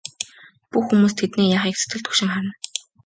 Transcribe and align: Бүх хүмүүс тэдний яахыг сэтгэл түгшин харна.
Бүх 0.71 0.83
хүмүүс 0.87 1.13
тэдний 1.19 1.47
яахыг 1.57 1.75
сэтгэл 1.77 2.03
түгшин 2.05 2.29
харна. 2.33 2.51